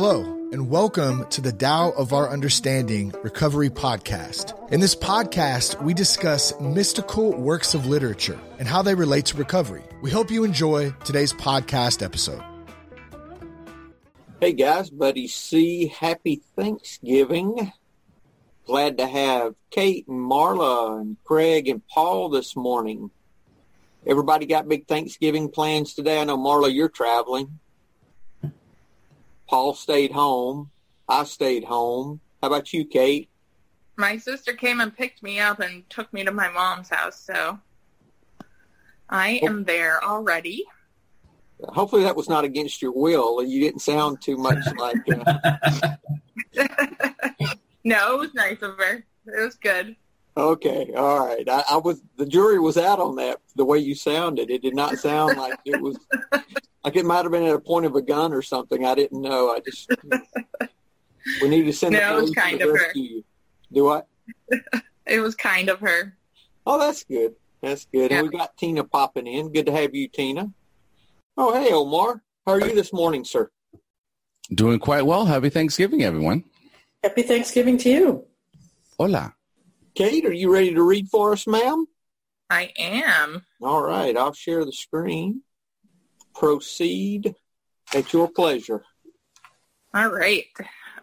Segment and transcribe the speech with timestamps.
[0.00, 4.54] Hello, and welcome to the Tao of Our Understanding Recovery Podcast.
[4.70, 9.82] In this podcast, we discuss mystical works of literature and how they relate to recovery.
[10.00, 12.40] We hope you enjoy today's podcast episode.
[14.38, 17.72] Hey guys, Buddy C, happy Thanksgiving.
[18.66, 23.10] Glad to have Kate and Marla and Craig and Paul this morning.
[24.06, 26.20] Everybody got big Thanksgiving plans today.
[26.20, 27.58] I know Marla, you're traveling.
[29.48, 30.70] Paul stayed home.
[31.08, 32.20] I stayed home.
[32.42, 33.28] How about you, Kate?
[33.96, 37.58] My sister came and picked me up and took me to my mom's house, so
[39.08, 40.64] I am there already.
[41.60, 43.42] Hopefully that was not against your will.
[43.42, 44.96] You didn't sound too much like.
[45.08, 45.96] Uh...
[47.84, 49.04] no, it was nice of her.
[49.26, 49.96] It was good.
[50.38, 51.48] Okay, all right.
[51.48, 53.38] I, I, was the jury was out on that.
[53.56, 55.98] The way you sounded, it did not sound like it was.
[56.84, 58.86] like it might have been at a point of a gun or something.
[58.86, 59.50] I didn't know.
[59.50, 59.90] I just
[61.42, 63.24] we need to send no, the police kind to rescue you.
[63.72, 64.06] Do what?
[65.06, 66.16] it was kind of her.
[66.64, 67.34] Oh, that's good.
[67.60, 68.12] That's good.
[68.12, 68.18] Yeah.
[68.18, 69.52] And we got Tina popping in.
[69.52, 70.52] Good to have you, Tina.
[71.36, 72.22] Oh, hey, Omar.
[72.46, 73.50] How are you this morning, sir?
[74.54, 75.26] Doing quite well.
[75.26, 76.44] Happy Thanksgiving, everyone.
[77.02, 78.24] Happy Thanksgiving to you.
[78.96, 79.34] Hola.
[79.98, 81.84] Kate, are you ready to read for us, ma'am?
[82.48, 83.42] I am.
[83.60, 84.16] All right.
[84.16, 85.42] I'll share the screen.
[86.36, 87.34] Proceed
[87.92, 88.84] at your pleasure.
[89.92, 90.44] All right.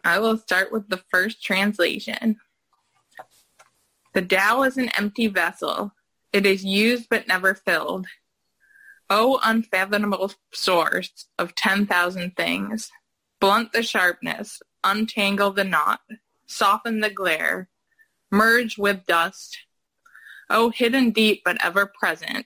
[0.05, 2.37] I will start with the first translation.
[4.13, 5.91] The Tao is an empty vessel.
[6.31, 8.07] It is used but never filled.
[9.09, 12.91] O unfathomable source of 10,000 things,
[13.41, 15.99] blunt the sharpness, untangle the knot,
[16.45, 17.67] soften the glare,
[18.31, 19.57] merge with dust.
[20.49, 22.45] O hidden deep but ever present,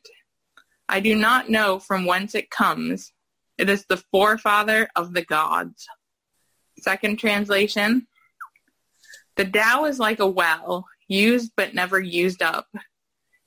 [0.88, 3.12] I do not know from whence it comes.
[3.58, 5.86] It is the forefather of the gods.
[6.80, 8.08] Second translation.
[9.36, 12.68] The Tao is like a well, used but never used up.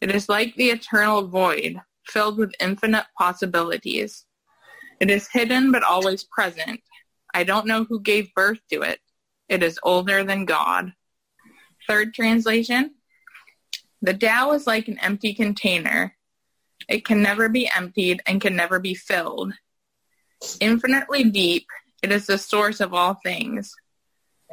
[0.00, 4.24] It is like the eternal void, filled with infinite possibilities.
[5.00, 6.80] It is hidden but always present.
[7.34, 9.00] I don't know who gave birth to it.
[9.48, 10.92] It is older than God.
[11.88, 12.94] Third translation.
[14.00, 16.16] The Tao is like an empty container.
[16.88, 19.52] It can never be emptied and can never be filled.
[20.60, 21.66] Infinitely deep,
[22.02, 23.72] it is the source of all things.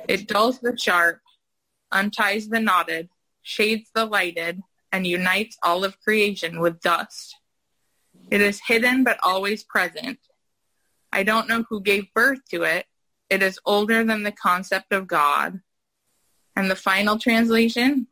[0.08, 1.22] It dulls the sharp,
[1.92, 3.10] unties the knotted,
[3.42, 7.36] shades the lighted, and unites all of creation with dust.
[8.30, 10.20] It is hidden but always present.
[11.12, 12.86] I don't know who gave birth to it.
[13.30, 15.62] It is older than the concept of God.
[16.60, 18.08] And the final translation,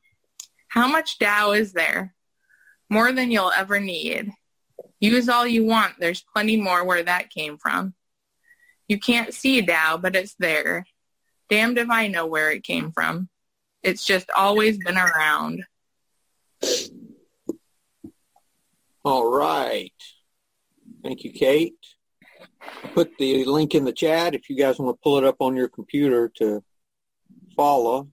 [0.70, 2.16] how much Tao is there?
[2.90, 4.32] More than you'll ever need.
[5.02, 5.96] Use all you want.
[6.00, 7.94] There's plenty more where that came from.
[8.88, 10.86] You can't see Tao, but it's there.
[11.50, 13.28] Damned if I know where it came from.
[13.84, 15.66] It's just always been around.
[19.04, 19.92] All right.
[21.04, 21.76] Thank you, Kate.
[22.42, 25.42] I put the link in the chat if you guys want to pull it up
[25.42, 26.64] on your computer to
[27.58, 28.08] follow.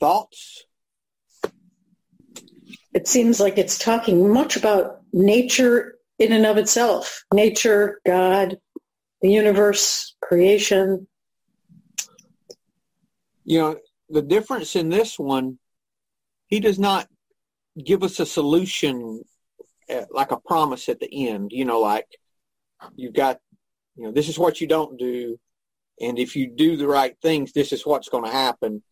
[0.00, 0.64] Thoughts?
[2.94, 7.24] It seems like it's talking much about nature in and of itself.
[7.32, 8.58] Nature, God,
[9.20, 11.06] the universe, creation.
[13.44, 13.76] You know,
[14.08, 15.58] the difference in this one,
[16.46, 17.08] he does not
[17.82, 19.22] give us a solution
[19.88, 22.06] uh, like a promise at the end, you know, like
[22.96, 23.38] you've got,
[23.94, 25.38] you know, this is what you don't do.
[26.00, 28.82] And if you do the right things, this is what's going to happen.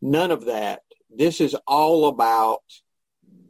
[0.00, 0.82] None of that.
[1.10, 2.62] This is all about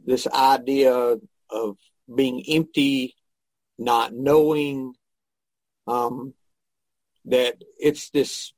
[0.05, 1.17] this idea
[1.49, 1.77] of
[2.13, 3.15] being empty,
[3.77, 4.93] not knowing
[5.87, 6.33] um,
[7.25, 8.53] that it's this,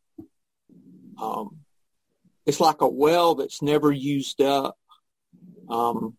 [1.22, 1.58] um,
[2.46, 4.78] it's like a well that's never used up.
[5.70, 6.18] Um,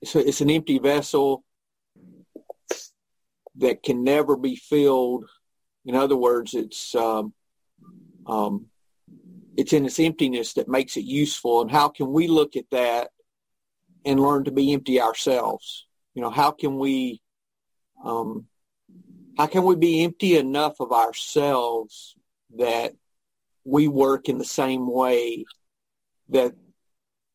[0.00, 1.44] it's, it's an empty vessel
[3.56, 5.24] that can never be filled.
[5.84, 7.32] In other words, it's um,
[8.26, 8.66] um,
[9.56, 11.62] it's in its emptiness that makes it useful.
[11.62, 13.10] And how can we look at that
[14.04, 15.86] and learn to be empty ourselves?
[16.14, 17.22] You know, how can we
[18.04, 18.46] um,
[19.36, 22.14] how can we be empty enough of ourselves
[22.56, 22.94] that
[23.64, 25.44] we work in the same way
[26.28, 26.54] that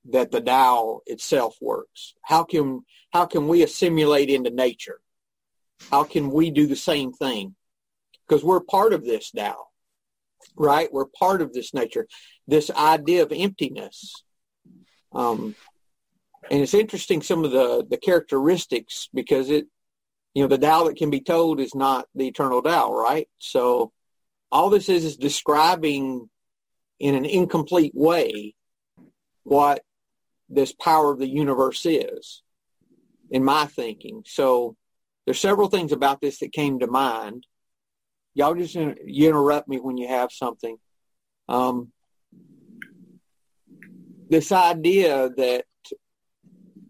[0.10, 2.14] that the Tao itself works?
[2.24, 2.82] How can
[3.12, 5.02] how can we assimilate into nature?
[5.90, 7.56] How can we do the same thing?
[8.28, 9.68] Because we're part of this Tao,
[10.56, 10.92] right?
[10.92, 12.08] We're part of this nature,
[12.48, 14.24] this idea of emptiness.
[15.14, 15.56] Um,
[16.50, 19.68] and it's interesting some of the the characteristics because it,
[20.34, 23.28] you know, the Tao that can be told is not the eternal Tao, right?
[23.40, 23.92] So
[24.52, 26.30] all this is is describing
[27.00, 28.56] in an incomplete way
[29.44, 29.84] what
[30.50, 32.44] this power of the universe is
[33.30, 34.24] in my thinking.
[34.26, 34.76] So
[35.26, 37.46] there's several things about this that came to mind.
[38.34, 40.78] Y'all just you interrupt me when you have something.
[41.50, 41.92] Um,
[44.30, 45.66] this idea that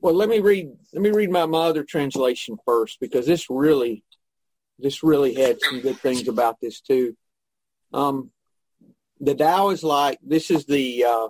[0.02, 4.04] well, let me read let me read my other translation first because this really
[4.80, 7.16] this really had some good things about this too.
[7.94, 8.32] Um,
[9.20, 11.28] the Tao is like this is the uh,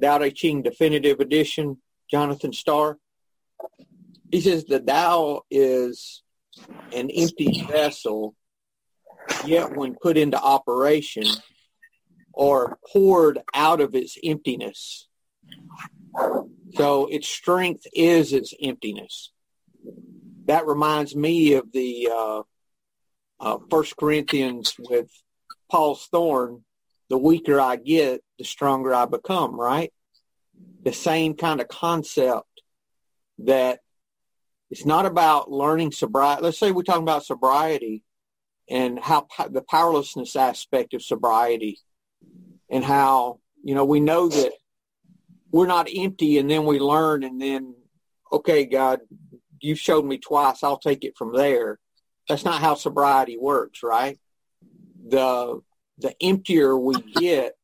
[0.00, 1.78] Tao Te Ching Definitive Edition,
[2.10, 2.98] Jonathan Star.
[4.30, 6.22] He says the Tao is
[6.92, 8.34] an empty vessel,
[9.44, 11.24] yet when put into operation
[12.32, 15.08] or poured out of its emptiness.
[16.74, 19.32] So its strength is its emptiness.
[20.46, 22.42] That reminds me of the uh,
[23.40, 25.10] uh, First Corinthians with
[25.70, 26.64] Paul's thorn.
[27.08, 29.58] The weaker I get, the stronger I become.
[29.58, 29.92] Right?
[30.82, 32.46] The same kind of concept
[33.38, 33.80] that
[34.70, 36.42] it's not about learning sobriety.
[36.42, 38.04] Let's say we're talking about sobriety
[38.70, 41.78] and how the powerlessness aspect of sobriety
[42.70, 44.52] and how, you know, we know that
[45.50, 47.74] we're not empty and then we learn and then,
[48.32, 49.00] okay, God,
[49.60, 50.62] you showed me twice.
[50.62, 51.80] I'll take it from there.
[52.28, 54.18] That's not how sobriety works, right?
[55.08, 55.60] The,
[55.98, 57.54] the emptier we get,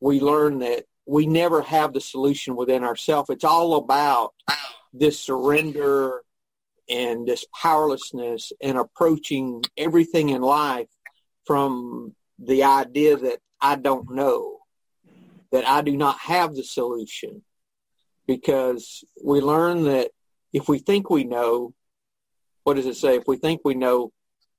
[0.00, 3.30] we learn that we never have the solution within ourselves.
[3.30, 4.34] It's all about
[4.92, 6.23] this surrender
[6.88, 10.88] and this powerlessness and approaching everything in life
[11.46, 14.58] from the idea that I don't know,
[15.52, 17.42] that I do not have the solution.
[18.26, 20.10] Because we learn that
[20.52, 21.74] if we think we know,
[22.62, 23.16] what does it say?
[23.16, 24.12] If we think we know,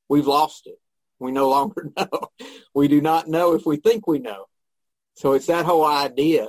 [0.08, 0.80] we've lost it.
[1.20, 2.30] We no longer know.
[2.74, 4.46] We do not know if we think we know.
[5.16, 6.48] So it's that whole idea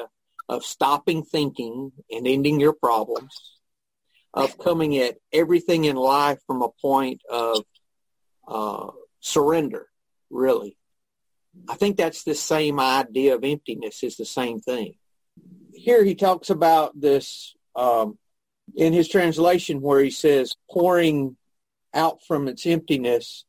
[0.49, 3.56] of stopping thinking and ending your problems
[4.37, 7.65] of coming at everything in life from a point of
[8.47, 8.91] uh,
[9.21, 9.88] surrender,
[10.29, 10.77] really.
[11.67, 14.97] I think that's the same idea of emptiness is the same thing.
[15.73, 18.19] Here he talks about this um,
[18.77, 21.39] in his translation where he says pouring
[21.94, 23.47] out from its emptiness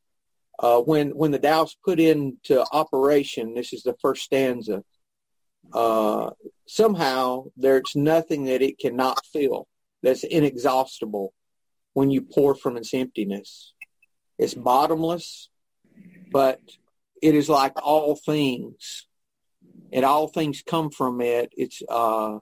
[0.60, 3.56] uh, when when the Tao's put into operation.
[3.56, 4.84] This is the first stanza.
[5.74, 6.30] Uh,
[6.66, 9.68] somehow there's nothing that it cannot fill
[10.02, 11.34] that's inexhaustible
[11.94, 13.74] when you pour from its emptiness.
[14.38, 15.50] It's bottomless,
[16.32, 16.62] but
[17.22, 19.08] it is like all things,
[19.92, 21.52] and all things come from it.
[21.58, 22.40] It's uh,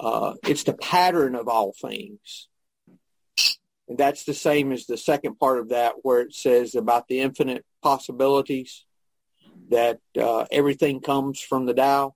[0.00, 2.48] uh, it's the pattern of all things,
[3.88, 7.20] and that's the same as the second part of that, where it says about the
[7.20, 8.84] infinite possibilities
[9.70, 12.14] that uh, everything comes from the Tao.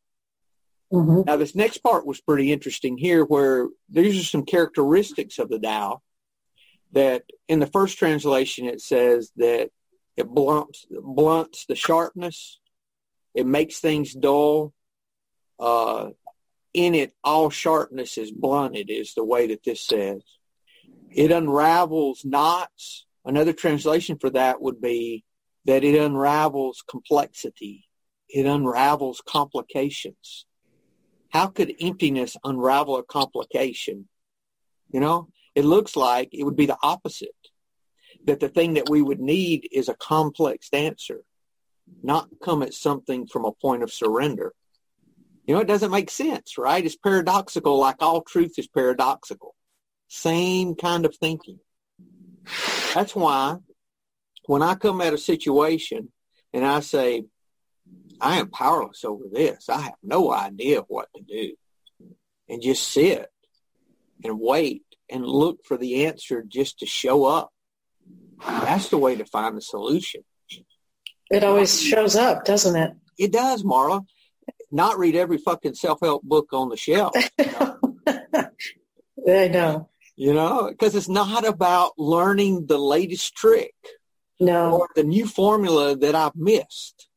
[0.92, 1.22] Mm-hmm.
[1.26, 5.58] Now, this next part was pretty interesting here, where these are some characteristics of the
[5.58, 6.00] Tao
[6.92, 9.70] that in the first translation it says that
[10.16, 12.58] it blunts, blunts the sharpness,
[13.34, 14.72] it makes things dull.
[15.60, 16.10] Uh,
[16.72, 20.22] in it, all sharpness is blunted, is the way that this says.
[21.10, 23.06] It unravels knots.
[23.24, 25.24] Another translation for that would be
[25.66, 27.86] that it unravels complexity.
[28.28, 30.46] It unravels complications
[31.30, 34.08] how could emptiness unravel a complication?
[34.90, 37.30] You know, it looks like it would be the opposite.
[38.24, 41.22] That the thing that we would need is a complex answer,
[42.02, 44.52] not come at something from a point of surrender.
[45.46, 46.84] You know, it doesn't make sense, right?
[46.84, 49.54] It's paradoxical like all truth is paradoxical.
[50.08, 51.60] Same kind of thinking.
[52.94, 53.58] That's why
[54.46, 56.10] when I come at a situation
[56.52, 57.24] and I say,
[58.20, 59.68] I am powerless over this.
[59.68, 61.54] I have no idea what to do.
[62.48, 63.28] And just sit
[64.24, 67.50] and wait and look for the answer just to show up.
[68.44, 70.22] That's the way to find the solution.
[71.30, 72.92] It always shows up, doesn't it?
[73.18, 74.06] It does, Marla.
[74.70, 77.14] Not read every fucking self-help book on the shelf.
[77.38, 77.78] You know?
[79.28, 79.88] I know.
[80.16, 83.74] You know, because it's not about learning the latest trick.
[84.40, 84.72] No.
[84.78, 87.07] Or the new formula that I've missed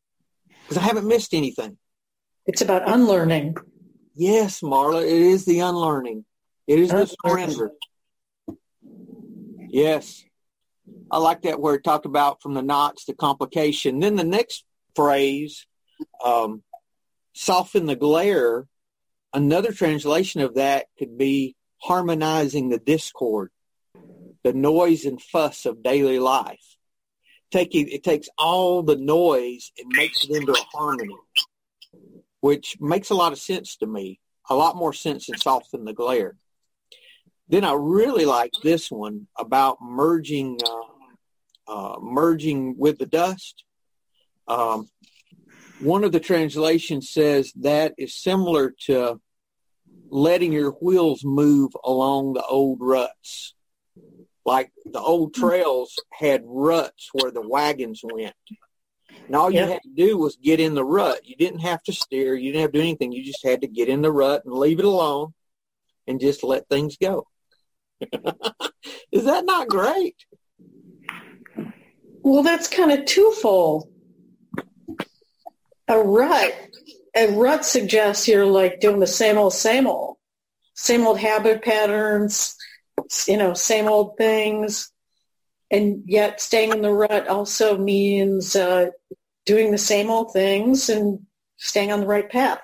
[0.71, 1.77] because I haven't missed anything.
[2.45, 3.57] It's about unlearning.
[4.15, 6.23] Yes, Marla, it is the unlearning.
[6.65, 7.71] It is the surrender.
[9.67, 10.23] Yes.
[11.11, 13.99] I like that word talked about from the knots, the complication.
[13.99, 14.63] Then the next
[14.95, 15.67] phrase,
[16.23, 16.63] um,
[17.33, 18.65] soften the glare.
[19.33, 23.51] Another translation of that could be harmonizing the discord,
[24.43, 26.70] the noise and fuss of daily life.
[27.51, 31.15] Take it, it takes all the noise and makes it into a harmony,
[32.39, 34.19] which makes a lot of sense to me.
[34.49, 36.35] A lot more sense than soften the glare.
[37.47, 43.63] Then I really like this one about merging, uh, uh, merging with the dust.
[44.47, 44.89] Um,
[45.79, 49.19] one of the translations says that is similar to
[50.09, 53.53] letting your wheels move along the old ruts.
[54.51, 55.47] Like the old mm-hmm.
[55.47, 58.35] trails had ruts where the wagons went.
[59.25, 59.67] And all you Yeah.
[59.67, 61.21] had to do was get in the rut.
[61.23, 62.35] You didn't have to steer.
[62.35, 63.13] You didn't have to do anything.
[63.13, 65.33] You just had to get in the rut and leave it alone
[66.05, 67.27] and just let things go.
[69.13, 70.17] Is that not great?
[72.21, 73.89] Well, that's kind of twofold.
[75.87, 76.53] A rut,
[77.15, 80.17] a rut suggests you're like doing the same old, same old,
[80.73, 82.57] same old habit patterns,
[83.27, 84.91] you know, same old things.
[85.69, 88.89] And yet staying in the rut also means uh,
[89.45, 91.25] doing the same old things and
[91.57, 92.61] staying on the right path.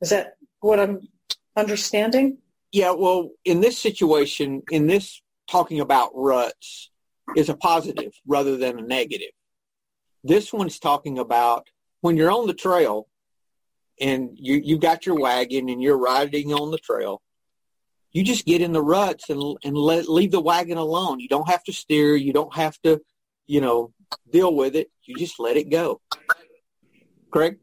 [0.00, 1.08] Is that what I'm
[1.56, 2.38] understanding?
[2.72, 6.90] Yeah, well, in this situation, in this talking about ruts
[7.36, 9.30] is a positive rather than a negative.
[10.24, 11.68] This one's talking about
[12.00, 13.08] when you're on the trail
[14.00, 17.22] and you you've got your wagon and you're riding on the trail,
[18.16, 21.20] you just get in the ruts and and let leave the wagon alone.
[21.20, 23.02] You don't have to steer, you don't have to,
[23.46, 23.92] you know,
[24.32, 24.90] deal with it.
[25.04, 26.00] You just let it go.
[27.30, 27.58] Craig?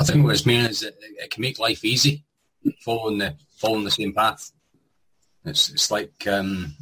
[0.00, 2.24] I think what it's meaning is that it can make life easy,
[2.84, 4.50] following the following the same path.
[5.44, 6.74] It's it's like um,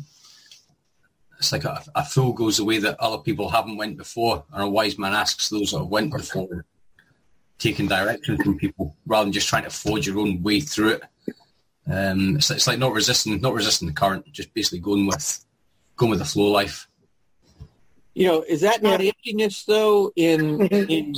[1.38, 4.62] it's like a, a fool goes the way that other people haven't went before, and
[4.62, 6.64] a wise man asks those that have went before,
[7.58, 11.02] taking direction from people rather than just trying to forge your own way through it.
[11.90, 15.44] Um, it's, it's like not resisting, not resisting the current, just basically going with
[15.96, 16.86] going with the flow of life.
[18.14, 20.12] You know, is that not emptiness though?
[20.14, 21.14] In in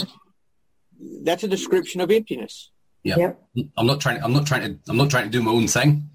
[1.22, 2.70] that's a description of emptiness.
[3.02, 3.16] Yeah.
[3.54, 3.68] Yep.
[3.76, 4.22] I'm not trying.
[4.22, 4.90] I'm not trying to.
[4.90, 6.08] I'm not trying to do my own thing.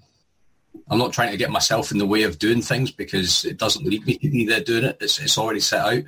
[0.90, 3.86] I'm not trying to get myself in the way of doing things because it doesn't
[3.86, 4.98] lead me to be there doing it.
[5.00, 6.04] It's it's already set out.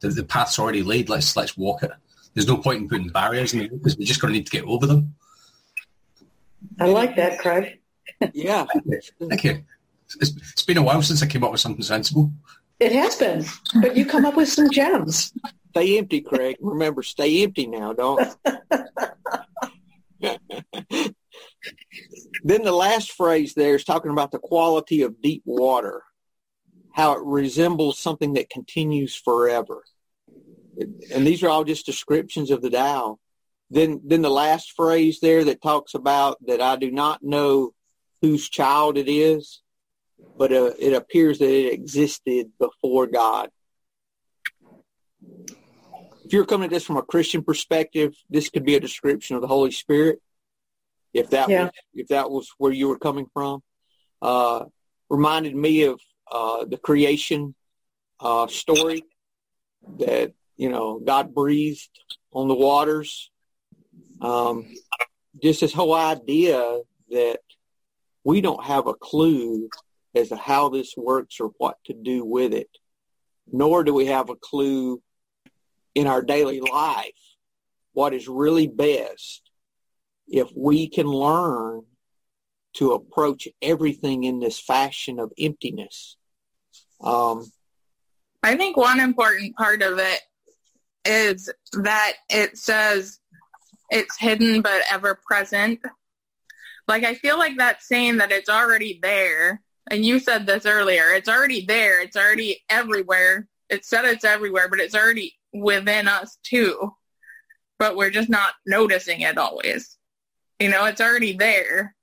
[0.00, 1.08] The, the path's already laid.
[1.08, 1.90] Let's let's walk it.
[2.34, 4.46] There's no point in putting barriers in the way because we're just going to need
[4.46, 5.14] to get over them.
[6.78, 7.77] I like that, Craig.
[8.32, 8.66] Yeah.
[9.28, 9.64] Thank you.
[10.20, 12.32] It's, it's been a while since I came up with something sensible.
[12.80, 13.44] It has been,
[13.82, 15.32] but you come up with some gems.
[15.70, 16.56] Stay empty, Craig.
[16.60, 18.36] Remember, stay empty now, don't.
[20.20, 26.02] then the last phrase there is talking about the quality of deep water,
[26.92, 29.82] how it resembles something that continues forever.
[31.12, 33.18] And these are all just descriptions of the Tao.
[33.70, 37.74] Then, then the last phrase there that talks about that I do not know
[38.22, 39.62] whose child it is,
[40.36, 43.50] but uh, it appears that it existed before God.
[46.24, 49.42] If you're coming at this from a Christian perspective, this could be a description of
[49.42, 50.20] the Holy Spirit.
[51.14, 51.64] If that Yeah.
[51.64, 53.62] was if that was where you were coming from,
[54.20, 54.66] uh,
[55.08, 57.54] reminded me of uh, the creation
[58.20, 59.04] uh, story
[59.98, 61.88] that you know God breathed
[62.32, 63.30] on the waters.
[64.20, 64.66] Um,
[65.42, 67.40] just this whole idea that
[68.28, 69.70] we don't have a clue
[70.14, 72.68] as to how this works or what to do with it,
[73.50, 75.00] nor do we have a clue
[75.94, 77.22] in our daily life
[77.94, 79.50] what is really best
[80.26, 81.80] if we can learn
[82.74, 86.18] to approach everything in this fashion of emptiness.
[87.00, 87.50] Um,
[88.42, 90.20] I think one important part of it
[91.06, 91.50] is
[91.82, 93.20] that it says
[93.88, 95.80] it's hidden but ever present.
[96.88, 99.62] Like I feel like that's saying that it's already there.
[99.90, 101.10] And you said this earlier.
[101.12, 102.02] It's already there.
[102.02, 103.46] It's already everywhere.
[103.68, 106.94] It said it's everywhere, but it's already within us too.
[107.78, 109.96] But we're just not noticing it always.
[110.58, 111.94] You know, it's already there.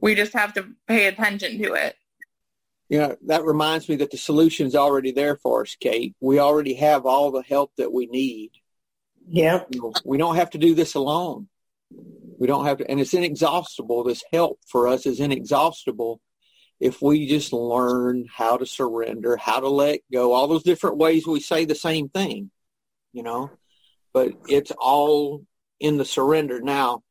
[0.00, 1.96] We just have to pay attention to it.
[2.88, 6.14] you know, that reminds me that the solution's already there for us, Kate.
[6.20, 8.52] We already have all the help that we need.
[9.28, 9.64] Yeah.
[9.70, 11.48] You know, we don't have to do this alone.
[12.44, 14.04] We don't have to, and it's inexhaustible.
[14.04, 16.20] This help for us is inexhaustible
[16.78, 21.26] if we just learn how to surrender, how to let go, all those different ways
[21.26, 22.50] we say the same thing,
[23.14, 23.50] you know,
[24.12, 25.46] but it's all
[25.80, 26.60] in the surrender.
[26.60, 27.02] Now,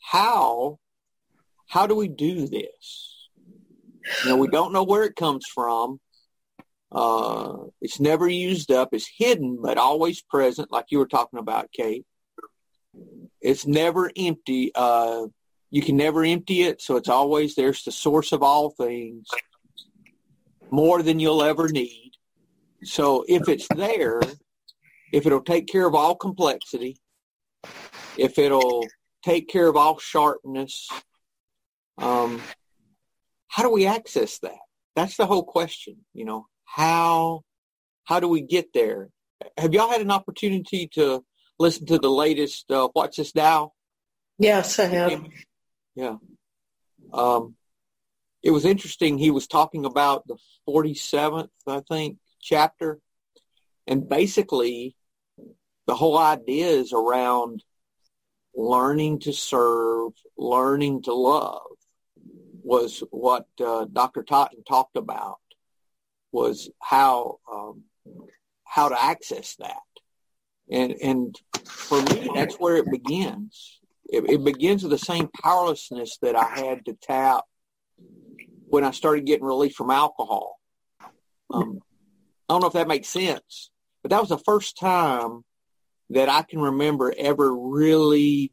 [0.00, 0.78] how,
[1.68, 3.28] how do we do this?
[4.24, 6.00] You know, we don't know where it comes from.
[6.90, 8.88] Uh, it's never used up.
[8.92, 12.06] It's hidden, but always present, like you were talking about, Kate.
[13.40, 14.72] It's never empty.
[14.74, 15.26] Uh,
[15.70, 19.26] you can never empty it, so it's always there's the source of all things,
[20.70, 22.12] more than you'll ever need.
[22.84, 24.20] So if it's there,
[25.12, 26.98] if it'll take care of all complexity,
[28.16, 28.86] if it'll
[29.24, 30.88] take care of all sharpness,
[31.98, 32.40] um,
[33.48, 34.58] how do we access that?
[34.94, 35.96] That's the whole question.
[36.14, 37.42] You know, how
[38.04, 39.10] how do we get there?
[39.58, 41.24] Have y'all had an opportunity to
[41.58, 43.72] listen to the latest uh, What's This Now?
[44.38, 45.26] Yes, I have.
[45.94, 46.16] Yeah.
[47.12, 47.54] Um,
[48.42, 49.18] it was interesting.
[49.18, 50.36] He was talking about the
[50.68, 53.00] 47th, I think, chapter.
[53.86, 54.96] And basically,
[55.86, 57.62] the whole idea is around
[58.54, 61.62] learning to serve, learning to love
[62.62, 64.24] was what uh, Dr.
[64.24, 65.38] Totten talked about
[66.32, 67.84] was how um,
[68.64, 69.76] how to access that.
[70.70, 73.80] And and for me, that's where it begins.
[74.08, 77.44] It, it begins with the same powerlessness that I had to tap
[78.68, 80.58] when I started getting relief from alcohol.
[81.52, 81.80] Um,
[82.48, 83.70] I don't know if that makes sense,
[84.02, 85.44] but that was the first time
[86.10, 88.52] that I can remember ever really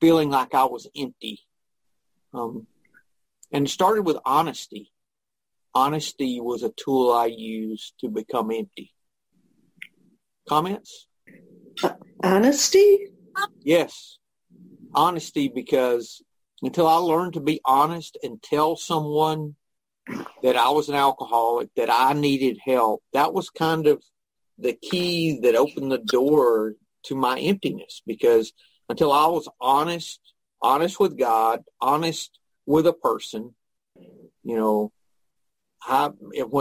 [0.00, 1.40] feeling like I was empty.
[2.32, 2.66] Um,
[3.52, 4.92] and it started with honesty.
[5.74, 8.92] Honesty was a tool I used to become empty.
[10.48, 11.06] Comments?
[12.22, 13.08] Honesty?
[13.62, 14.18] Yes.
[14.94, 16.22] Honesty because
[16.62, 19.56] until I learned to be honest and tell someone
[20.42, 24.02] that I was an alcoholic, that I needed help, that was kind of
[24.58, 26.74] the key that opened the door
[27.04, 28.52] to my emptiness because
[28.88, 30.20] until I was honest,
[30.60, 33.54] honest with God, honest with a person,
[34.42, 34.92] you know,
[35.82, 36.10] I,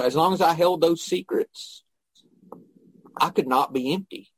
[0.03, 1.83] as long as I held those secrets,
[3.19, 4.31] I could not be empty.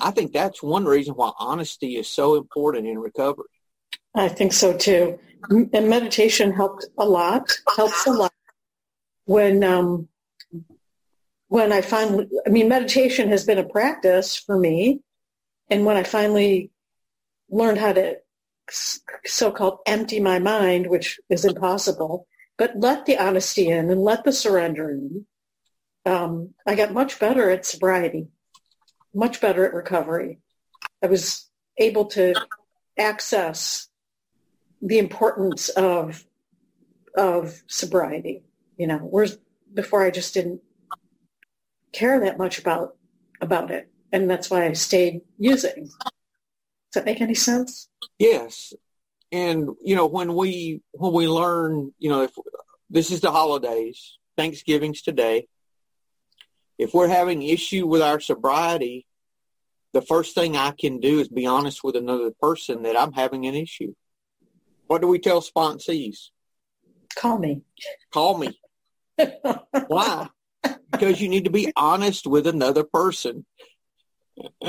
[0.00, 3.46] I think that's one reason why honesty is so important in recovery.
[4.14, 5.18] I think so too.
[5.50, 8.32] And meditation helped a lot, helps a lot.
[9.26, 10.08] When um,
[11.48, 15.00] when I finally, I mean, meditation has been a practice for me.
[15.70, 16.70] And when I finally
[17.48, 18.16] learned how to
[19.24, 24.32] so-called empty my mind, which is impossible, but let the honesty in and let the
[24.32, 25.26] surrender in,
[26.06, 28.28] um, I got much better at sobriety,
[29.14, 30.40] much better at recovery.
[31.02, 31.48] I was
[31.78, 32.34] able to
[32.98, 33.88] access
[34.82, 36.24] the importance of
[37.16, 38.42] of sobriety.
[38.76, 39.38] You know, whereas
[39.72, 40.60] before I just didn't
[41.92, 42.96] care that much about
[43.40, 45.84] about it, and that's why I stayed using.
[45.84, 47.88] Does that make any sense?
[48.18, 48.72] Yes,
[49.32, 52.32] and you know when we when we learn, you know, if
[52.90, 55.46] this is the holidays, Thanksgiving's today.
[56.78, 59.06] If we're having issue with our sobriety,
[59.92, 63.46] the first thing I can do is be honest with another person that I'm having
[63.46, 63.94] an issue.
[64.86, 66.30] What do we tell sponsees?
[67.16, 67.62] Call me.
[68.12, 68.58] Call me.
[69.86, 70.28] Why?
[70.90, 73.46] Because you need to be honest with another person.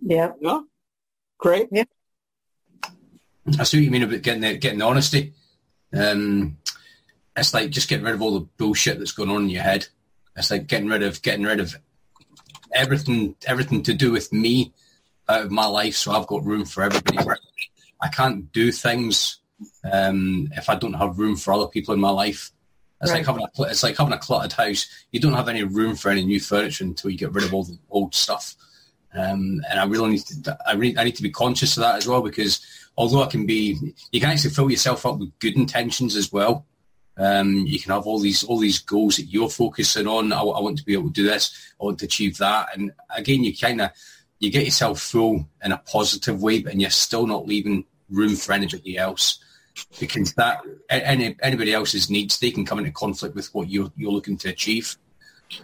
[0.00, 0.32] yeah.
[0.40, 0.66] No?
[1.38, 1.68] Craig?
[1.72, 1.84] Yeah.
[3.58, 5.34] I see what you mean about getting the, getting the honesty.
[5.92, 6.58] Um,
[7.36, 9.88] it's like just getting rid of all the bullshit that's going on in your head.
[10.36, 11.76] It's like getting rid of getting rid of
[12.72, 14.72] everything everything to do with me
[15.28, 17.18] out of my life, so I've got room for everybody.
[18.00, 19.40] I can't do things
[19.90, 22.52] um, if I don't have room for other people in my life.
[23.00, 23.18] It's right.
[23.18, 24.86] like having a it's like having a cluttered house.
[25.10, 27.64] You don't have any room for any new furniture until you get rid of all
[27.64, 28.54] the old stuff.
[29.14, 31.96] Um, and I really need to I, really, I need to be conscious of that
[31.96, 32.64] as well because
[32.96, 36.66] although I can be, you can actually fill yourself up with good intentions as well.
[37.18, 40.32] Um, you can have all these all these goals that you're focusing on.
[40.32, 41.72] I, I, want to be able to do this.
[41.80, 42.68] I want to achieve that.
[42.74, 43.90] And again, you kind of
[44.38, 48.36] you get yourself full in a positive way, but and you're still not leaving room
[48.36, 49.38] for anybody else
[49.98, 54.12] because that any anybody else's needs they can come into conflict with what you're you're
[54.12, 54.96] looking to achieve.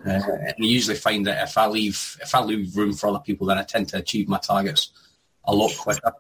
[0.07, 3.21] Uh, and you usually find that if I leave if I leave room for other
[3.21, 4.93] people, then I tend to achieve my targets
[5.45, 6.13] a lot quicker.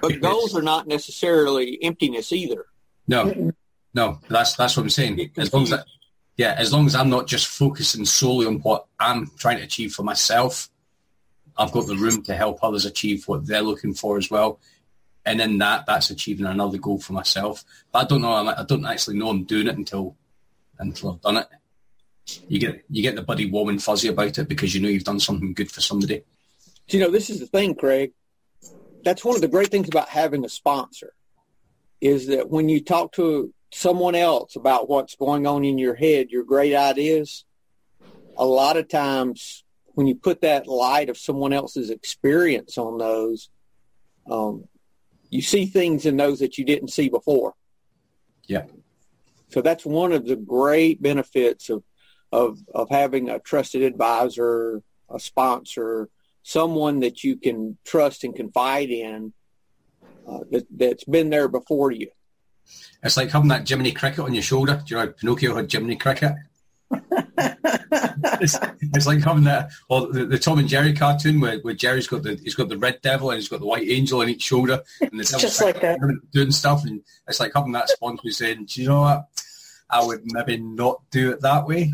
[0.00, 2.66] But goals are not necessarily emptiness either.
[3.08, 3.52] No,
[3.96, 5.30] no, that's that's what I'm saying.
[5.38, 5.78] As long as I,
[6.36, 9.94] yeah, as long as I'm not just focusing solely on what I'm trying to achieve
[9.94, 10.68] for myself,
[11.56, 14.60] I've got the room to help others achieve what they're looking for as well.
[15.24, 17.64] And in that, that's achieving another goal for myself.
[17.90, 18.32] But I don't know.
[18.32, 20.14] I don't actually know I'm doing it until
[20.78, 21.48] until I've done it.
[22.48, 25.04] You get you get the buddy warm and fuzzy about it because you know you've
[25.04, 26.22] done something good for somebody.
[26.88, 28.12] You know, this is the thing, Craig.
[29.04, 31.14] That's one of the great things about having a sponsor
[32.02, 36.30] is that when you talk to someone else about what's going on in your head,
[36.30, 37.44] your great ideas,
[38.36, 43.48] a lot of times when you put that light of someone else's experience on those,
[44.30, 44.64] um,
[45.30, 47.54] you see things in those that you didn't see before.
[48.46, 48.64] Yeah.
[49.48, 51.82] So that's one of the great benefits of
[52.32, 56.08] of of having a trusted advisor, a sponsor,
[56.42, 59.32] someone that you can trust and confide in
[60.28, 62.10] uh, that, that's been there before you.
[63.02, 64.82] It's like having that Jiminy Cricket on your shoulder.
[64.84, 66.32] Do you know Pinocchio had Jiminy Cricket?
[68.40, 72.06] it's, it's, like having that, or the, the, Tom and Jerry cartoon where, where Jerry's
[72.06, 74.42] got the he's got the red devil and he's got the white angel on each
[74.42, 75.98] shoulder, and the just like that
[76.32, 79.28] doing stuff, and it's like having that sponsor saying, "Do you know what?
[79.90, 81.92] I would maybe not do it that way.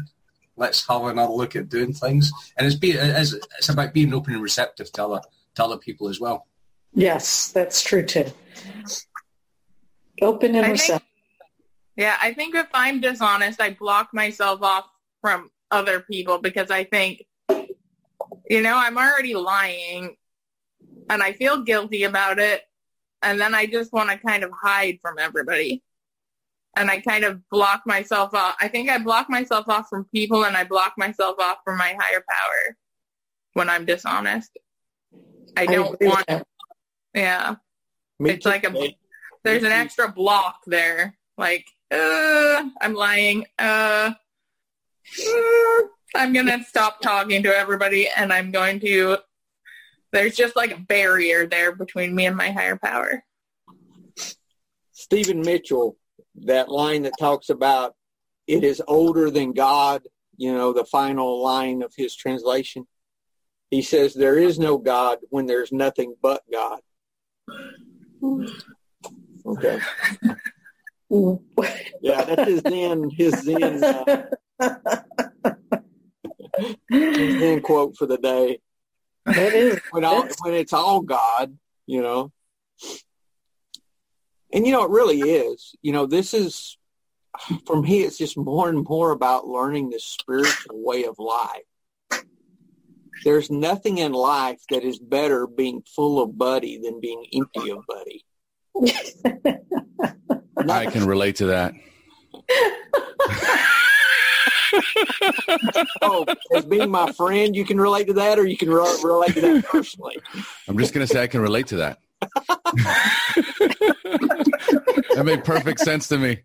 [0.56, 4.34] Let's have another look at doing things." And it's be it's, it's about being open
[4.34, 5.20] and receptive to other
[5.54, 6.46] to other people as well.
[6.94, 8.26] Yes, that's true too.
[10.20, 11.08] Open and receptive.
[11.96, 14.86] Yeah, I think if I'm dishonest, I block myself off
[15.20, 17.24] from other people because I think,
[18.48, 20.16] you know, I'm already lying
[21.10, 22.62] and I feel guilty about it.
[23.22, 25.82] And then I just want to kind of hide from everybody.
[26.74, 28.56] And I kind of block myself off.
[28.60, 31.94] I think I block myself off from people and I block myself off from my
[31.98, 32.76] higher power
[33.52, 34.50] when I'm dishonest.
[35.56, 36.44] I don't I want,
[37.14, 37.56] yeah.
[38.18, 38.50] Me it's too.
[38.50, 38.94] like a,
[39.44, 41.16] there's an extra block there.
[41.36, 43.46] Like, uh, I'm lying.
[43.58, 44.12] Uh,
[45.26, 45.80] uh,
[46.14, 49.18] I'm going to stop talking to everybody and I'm going to,
[50.12, 53.24] there's just like a barrier there between me and my higher power.
[54.92, 55.96] Stephen Mitchell,
[56.42, 57.94] that line that talks about
[58.46, 60.02] it is older than God,
[60.36, 62.86] you know, the final line of his translation.
[63.70, 66.80] He says, there is no God when there's nothing but God.
[69.52, 69.78] Okay.
[72.00, 74.26] yeah, that's his Zen, his Zen, uh,
[76.88, 78.60] his Zen quote for the day.
[79.26, 82.32] That is when, all, when it's all God, you know.
[84.52, 85.74] And you know, it really is.
[85.82, 86.78] You know, this is
[87.66, 88.00] for me.
[88.00, 92.24] It's just more and more about learning this spiritual way of life.
[93.24, 97.84] There's nothing in life that is better being full of buddy than being empty of
[97.86, 98.24] buddy.
[100.68, 101.74] I can relate to that.
[106.02, 109.34] oh, as being my friend, you can relate to that, or you can re- relate
[109.34, 110.16] to that personally.
[110.68, 111.98] I'm just going to say I can relate to that.
[115.14, 116.42] that made perfect sense to me.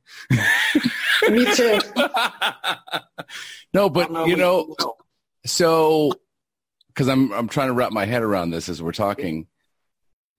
[1.30, 1.80] me too.
[3.74, 4.76] no, but know, you know,
[5.46, 6.12] so
[6.88, 9.48] because I'm I'm trying to wrap my head around this as we're talking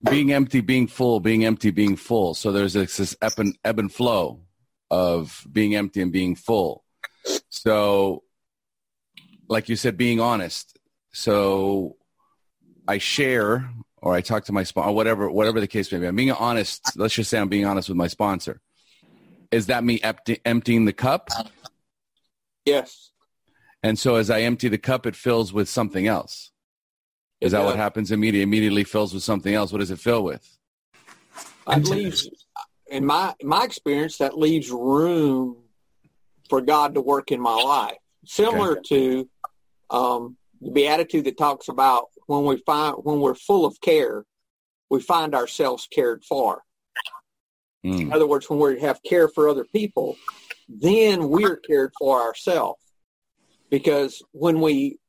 [0.03, 2.33] being empty, being full, being empty, being full.
[2.33, 4.41] So there's this, this ebb, and, ebb and flow
[4.89, 6.83] of being empty and being full.
[7.49, 8.23] So,
[9.47, 10.77] like you said, being honest.
[11.11, 11.97] So
[12.87, 16.07] I share or I talk to my sponsor, whatever, whatever the case may be.
[16.07, 16.95] I'm being honest.
[16.95, 18.61] Let's just say I'm being honest with my sponsor.
[19.51, 21.29] Is that me empty, emptying the cup?
[22.65, 23.11] Yes.
[23.81, 26.51] And so as I empty the cup, it fills with something else.
[27.41, 27.65] Is that yeah.
[27.65, 28.43] what happens immediately?
[28.43, 29.71] Immediately fills with something else.
[29.71, 30.57] What does it fill with?
[31.67, 32.27] It leaves,
[32.87, 35.57] in my my experience, that leaves room
[36.49, 37.97] for God to work in my life.
[38.25, 38.81] Similar okay.
[38.89, 39.29] to
[39.89, 44.25] um, the beatitude that talks about when we find when we're full of care,
[44.89, 46.63] we find ourselves cared for.
[47.85, 48.01] Mm.
[48.01, 50.17] In other words, when we have care for other people,
[50.67, 52.81] then we're cared for ourselves.
[53.69, 54.99] Because when we,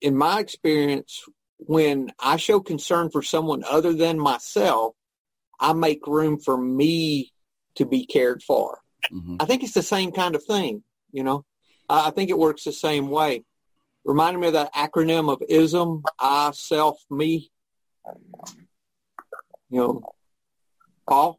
[0.00, 1.24] in my experience,
[1.58, 4.94] when I show concern for someone other than myself,
[5.58, 7.32] I make room for me
[7.76, 8.80] to be cared for.
[9.12, 9.36] Mm-hmm.
[9.40, 11.44] I think it's the same kind of thing, you know.
[11.88, 13.44] I think it works the same way.
[14.04, 17.50] Reminded me of that acronym of ISM, I, self, me.
[19.70, 20.02] You know,
[21.08, 21.38] Paul?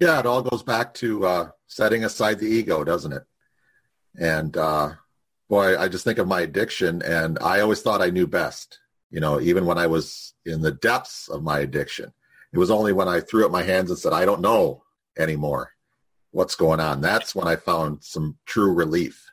[0.00, 3.22] Yeah, it all goes back to uh, setting aside the ego, doesn't it?
[4.18, 4.92] And uh,
[5.48, 8.78] boy, I just think of my addiction, and I always thought I knew best
[9.16, 12.12] you know, even when I was in the depths of my addiction.
[12.52, 14.82] It was only when I threw up my hands and said, I don't know
[15.18, 15.72] anymore
[16.32, 17.00] what's going on.
[17.00, 19.24] That's when I found some true relief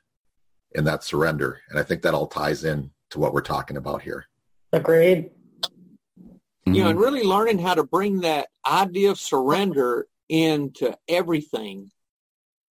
[0.72, 1.60] in that surrender.
[1.70, 4.26] And I think that all ties in to what we're talking about here.
[4.72, 5.32] Agreed.
[5.62, 6.74] Mm-hmm.
[6.76, 11.92] You know, and really learning how to bring that idea of surrender into everything,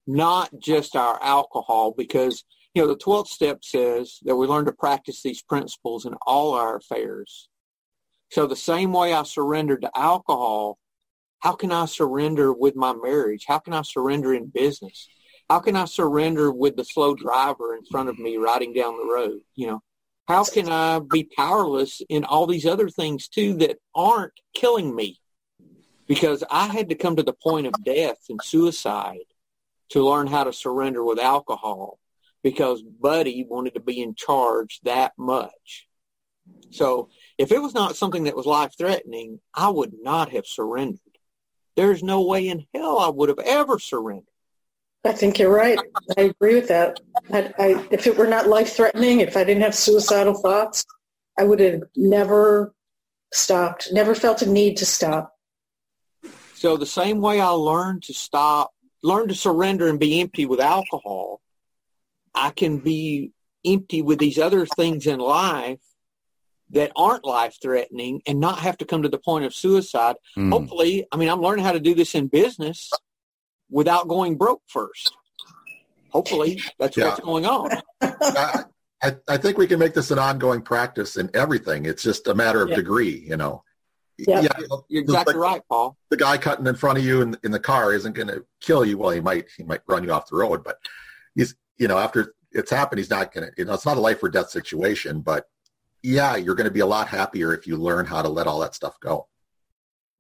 [0.07, 2.43] not just our alcohol, because
[2.75, 6.55] you know, the 12th step says that we learn to practice these principles in all
[6.55, 7.49] our affairs.
[8.31, 10.79] So the same way I surrendered to alcohol,
[11.41, 13.45] how can I surrender with my marriage?
[13.47, 15.09] How can I surrender in business?
[15.51, 19.13] How can I surrender with the slow driver in front of me riding down the
[19.13, 19.41] road?
[19.55, 19.83] You know,
[20.27, 25.21] how can I be powerless in all these other things too that aren't killing me?
[26.07, 29.19] Because I had to come to the point of death and suicide
[29.91, 31.99] to learn how to surrender with alcohol
[32.43, 35.87] because Buddy wanted to be in charge that much.
[36.71, 41.01] So if it was not something that was life threatening, I would not have surrendered.
[41.77, 44.27] There's no way in hell I would have ever surrendered.
[45.05, 45.79] I think you're right.
[46.17, 47.01] I agree with that.
[47.33, 50.85] I, I, if it were not life threatening, if I didn't have suicidal thoughts,
[51.39, 52.75] I would have never
[53.33, 55.35] stopped, never felt a need to stop.
[56.55, 60.61] So the same way I learned to stop, learn to surrender and be empty with
[60.61, 61.41] alcohol,
[62.35, 63.33] I can be
[63.65, 65.81] empty with these other things in life
[66.71, 70.17] that aren't life threatening and not have to come to the point of suicide.
[70.37, 70.51] Mm.
[70.51, 72.91] Hopefully, I mean, I'm learning how to do this in business
[73.71, 75.15] without going broke first.
[76.11, 77.09] Hopefully, that's yeah.
[77.09, 77.71] what's going on.
[79.03, 81.87] I, I, think we can make this an ongoing practice in everything.
[81.87, 82.77] It's just a matter of yeah.
[82.77, 83.65] degree, you know.
[84.19, 85.97] Yeah, yeah you're exactly like, right, Paul.
[86.11, 88.85] The guy cutting in front of you in, in the car isn't going to kill
[88.85, 88.99] you.
[88.99, 90.77] Well, he might he might run you off the road, but
[91.35, 93.53] he's you know after it's happened, he's not going to.
[93.57, 95.47] You know, it's not a life or death situation, but
[96.03, 98.61] yeah, you're going to be a lot happier if you learn how to let all
[98.61, 99.29] that stuff go.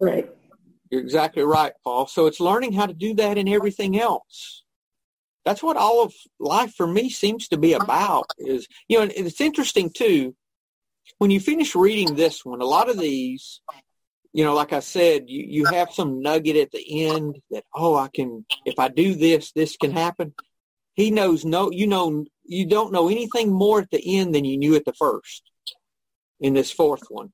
[0.01, 0.31] Right.
[0.91, 2.07] You're exactly right, Paul.
[2.07, 4.65] So it's learning how to do that in everything else.
[5.45, 9.41] That's what all of life for me seems to be about is, you know, it's
[9.41, 10.37] interesting too,
[11.19, 13.61] when you finish reading this one, a lot of these,
[14.33, 17.97] you know, like I said, you, you have some nugget at the end that, oh,
[17.97, 20.35] I can, if I do this, this can happen.
[20.95, 24.59] He knows no, you know, you don't know anything more at the end than you
[24.59, 25.51] knew at the first
[26.41, 27.33] in this fourth one.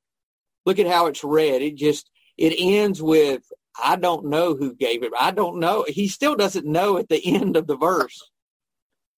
[0.64, 1.62] Look at how it's read.
[1.62, 3.42] It just, it ends with,
[3.82, 5.12] I don't know who gave it.
[5.18, 5.84] I don't know.
[5.88, 8.30] He still doesn't know at the end of the verse,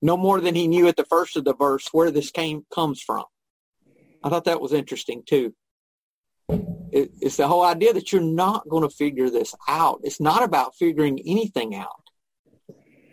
[0.00, 3.02] no more than he knew at the first of the verse where this came comes
[3.02, 3.24] from.
[4.22, 5.54] I thought that was interesting too.
[6.48, 10.00] It, it's the whole idea that you're not going to figure this out.
[10.02, 11.99] It's not about figuring anything out.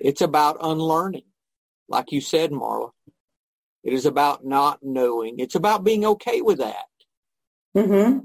[0.07, 1.25] It's about unlearning,
[1.89, 2.91] like you said, Marla.
[3.83, 5.37] It is about not knowing.
[5.37, 6.85] It's about being okay with that.
[7.75, 8.19] Mm-hmm.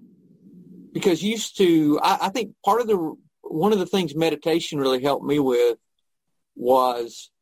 [0.92, 5.02] Because used to, I, I think part of the one of the things meditation really
[5.02, 5.76] helped me with
[6.54, 7.32] was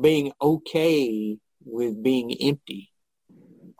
[0.00, 2.92] being okay with being empty,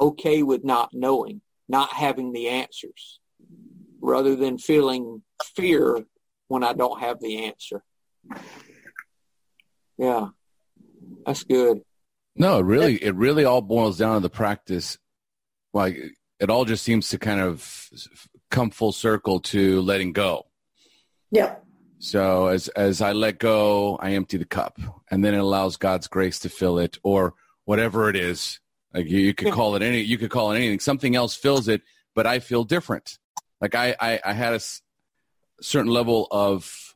[0.00, 3.20] okay with not knowing, not having the answers,
[4.00, 5.22] rather than feeling
[5.54, 6.04] fear
[6.48, 7.84] when I don't have the answer.
[9.98, 10.28] Yeah,
[11.26, 11.82] that's good.
[12.36, 14.96] No, it really, it really all boils down to the practice.
[15.74, 15.98] Like
[16.40, 17.90] it all just seems to kind of
[18.50, 20.46] come full circle to letting go.
[21.30, 21.56] Yeah.
[21.98, 24.78] So as as I let go, I empty the cup,
[25.10, 27.34] and then it allows God's grace to fill it, or
[27.64, 28.60] whatever it is.
[28.94, 30.78] Like you, you could call it any, you could call it anything.
[30.80, 31.82] Something else fills it,
[32.14, 33.18] but I feel different.
[33.60, 34.60] Like I, I, I had a
[35.60, 36.87] certain level of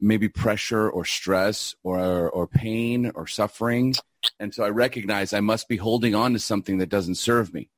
[0.00, 3.94] maybe pressure or stress or or pain or suffering
[4.38, 7.70] and so I recognize I must be holding on to something that doesn't serve me.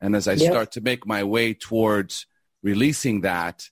[0.00, 0.52] And as I yep.
[0.52, 2.26] start to make my way towards
[2.62, 3.68] releasing that,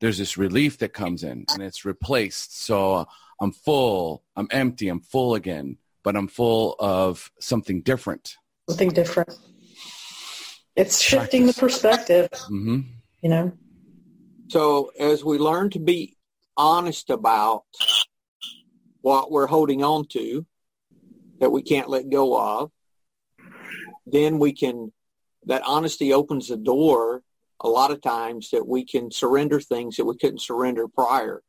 [0.00, 2.60] there's this relief that comes in and it's replaced.
[2.62, 3.06] So
[3.40, 8.36] I'm full, I'm empty, I'm full again, but I'm full of something different.
[8.68, 9.36] Something different.
[10.76, 11.56] It's shifting Practice.
[11.56, 12.80] the perspective, mm-hmm.
[13.22, 13.52] you know?
[14.48, 16.13] So as we learn to be
[16.56, 17.64] honest about
[19.00, 20.46] what we're holding on to,
[21.40, 22.70] that we can't let go of,
[24.06, 24.92] then we can,
[25.46, 27.22] that honesty opens the door
[27.60, 31.42] a lot of times that we can surrender things that we couldn't surrender prior.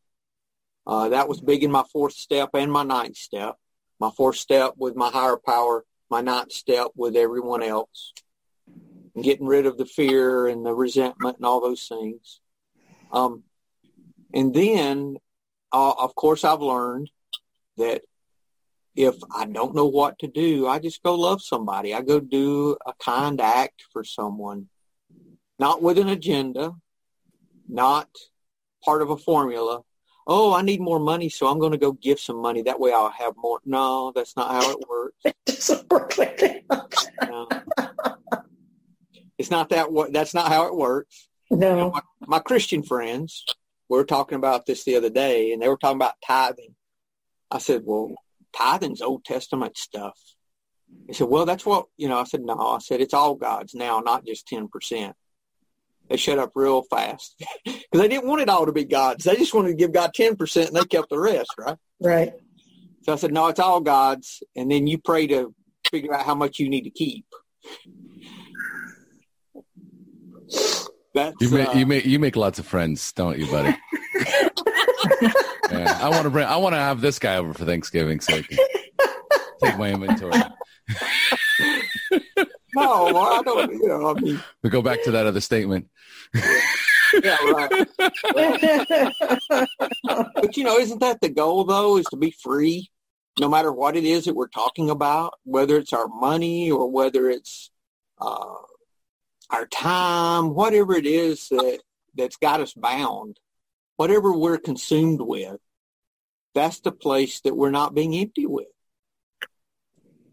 [0.87, 3.55] Uh, that was big in my fourth step and my ninth step.
[3.99, 8.13] My fourth step with my higher power, my ninth step with everyone else.
[9.15, 12.41] And getting rid of the fear and the resentment and all those things.
[13.11, 13.43] Um,
[14.35, 15.17] and then,
[15.71, 17.09] uh, of course, I've learned
[17.77, 18.01] that
[18.95, 21.93] if I don't know what to do, I just go love somebody.
[21.93, 24.67] I go do a kind act for someone,
[25.57, 26.75] not with an agenda,
[27.67, 28.09] not
[28.83, 29.81] part of a formula.
[30.27, 32.61] Oh, I need more money, so I'm going to go give some money.
[32.63, 33.59] That way I'll have more.
[33.65, 35.15] No, that's not how it works.
[35.25, 37.07] It doesn't work like that.
[37.29, 37.47] no.
[39.37, 39.87] It's not that.
[40.11, 41.27] That's not how it works.
[41.49, 41.69] No.
[41.69, 43.45] You know, my, my Christian friends,
[43.89, 46.75] we were talking about this the other day, and they were talking about tithing.
[47.51, 48.13] I said, well,
[48.55, 50.17] tithing's Old Testament stuff.
[51.07, 53.75] He said, well, that's what, you know, I said, no, I said, it's all God's
[53.75, 55.13] now, not just 10%.
[56.09, 59.25] They shut up real fast because they didn't want it all to be God's.
[59.25, 61.77] They just wanted to give God 10% and they kept the rest, right?
[61.99, 62.33] Right.
[63.03, 64.43] So I said, no, it's all God's.
[64.55, 65.53] And then you pray to
[65.89, 67.25] figure out how much you need to keep.
[71.15, 73.69] That's, you, make, uh, you make you make lots of friends, don't you, buddy?
[75.71, 76.45] yeah, I want to bring.
[76.45, 78.57] I want to have this guy over for Thanksgiving, so I can
[79.63, 80.33] take my inventory.
[82.75, 83.71] no, I don't.
[83.71, 85.87] You know, I mean, We go back to that other statement.
[86.33, 87.87] yeah, right.
[90.35, 91.95] But you know, isn't that the goal though?
[91.95, 92.89] Is to be free,
[93.39, 97.29] no matter what it is that we're talking about, whether it's our money or whether
[97.29, 97.71] it's
[98.19, 98.55] uh,
[99.49, 101.79] our time, whatever it is that
[102.15, 103.39] that's got us bound,
[103.97, 105.59] whatever we're consumed with.
[106.53, 108.67] That's the place that we're not being empty with.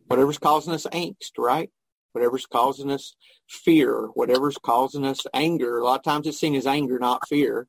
[0.07, 1.71] Whatever's causing us angst, right?
[2.13, 3.17] Whatever's causing us
[3.49, 5.79] fear, whatever's causing us anger.
[5.79, 7.67] A lot of times it's seen as anger, not fear.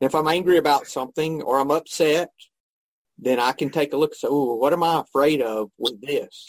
[0.00, 2.30] And if I'm angry about something or I'm upset,
[3.18, 6.00] then I can take a look and say, oh, what am I afraid of with
[6.00, 6.46] this?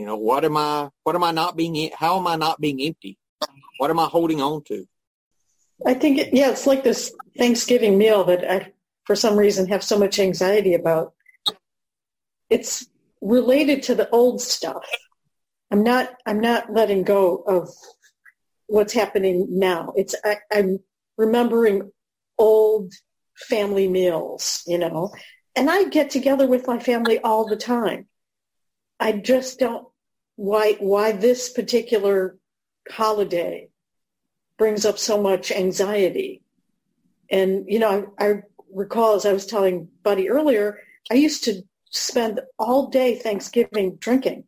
[0.00, 2.80] You know, what am I, what am I not being, how am I not being
[2.80, 3.18] empty?
[3.76, 4.88] What am I holding on to?
[5.84, 8.72] I think, it, yeah, it's like this Thanksgiving meal that I,
[9.04, 11.12] for some reason, have so much anxiety about.
[12.48, 12.88] It's
[13.20, 14.86] related to the old stuff.
[15.70, 17.68] I'm not, I'm not letting go of
[18.68, 19.92] what's happening now.
[19.96, 20.78] It's, I, I'm
[21.18, 21.92] remembering
[22.38, 22.94] old
[23.36, 25.12] family meals, you know,
[25.54, 28.06] and I get together with my family all the time.
[28.98, 29.86] I just don't,
[30.40, 32.34] why, why this particular
[32.90, 33.68] holiday
[34.56, 36.40] brings up so much anxiety.
[37.30, 40.78] And, you know, I, I recall as I was telling Buddy earlier,
[41.10, 44.44] I used to spend all day Thanksgiving drinking.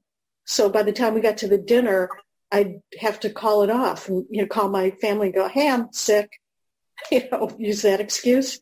[0.47, 2.09] So by the time we got to the dinner,
[2.51, 5.69] I'd have to call it off and, you know, call my family and go, hey,
[5.69, 6.31] I'm sick.
[7.11, 8.61] You know, use that excuse.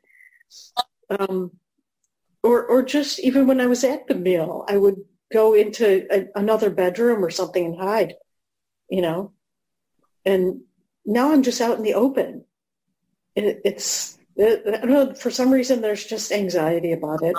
[1.10, 1.52] Um,
[2.42, 4.96] or, or just even when I was at the meal, I would
[5.32, 8.14] go into a, another bedroom or something and hide,
[8.88, 9.32] you know.
[10.24, 10.62] And
[11.04, 12.44] now I'm just out in the open.
[13.34, 15.14] It, it's it, I don't know.
[15.14, 17.36] For some reason, there's just anxiety about it.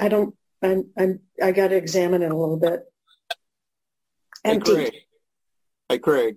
[0.00, 0.34] I don't.
[0.62, 0.90] I'm.
[0.98, 1.20] I'm.
[1.42, 2.84] I got to examine it a little bit.
[4.44, 4.74] Hey, Empty.
[4.74, 4.94] Craig.
[5.88, 6.36] Hey, Craig.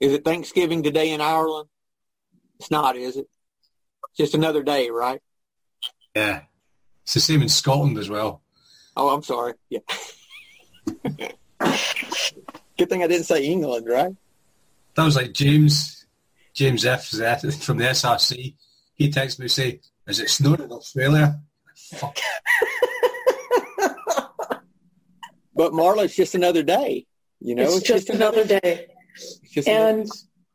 [0.00, 1.68] Is it Thanksgiving today in Ireland?
[2.60, 3.28] It's not, is it?
[4.16, 5.20] Just another day, right?
[6.14, 6.42] Yeah.
[7.04, 8.42] It's the same in Scotland as well.
[8.98, 9.54] Oh, I'm sorry.
[9.70, 9.78] Yeah.
[12.76, 14.14] Good thing I didn't say England, right?
[14.96, 16.04] That was like James,
[16.52, 17.06] James F.
[17.08, 17.24] Z
[17.60, 18.54] from the SRC.
[18.94, 21.40] He texted me say, "Is it snowing in Australia?"
[21.94, 22.18] Fuck.
[25.54, 27.06] But Marla, it's just another day.
[27.40, 28.86] You know, it's just another day.
[29.14, 30.10] it's just another- And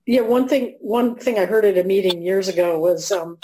[0.06, 0.78] yeah, one thing.
[0.80, 3.38] One thing I heard at a meeting years ago was, um,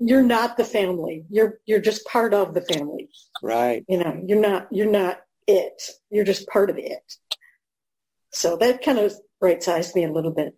[0.00, 1.24] "You're not the family.
[1.30, 3.10] You're you're just part of the family.
[3.42, 3.84] right.
[3.88, 5.82] You know, you're not you're not it.
[6.10, 7.16] You're just part of it."
[8.32, 10.56] So that kind of right sized me a little bit.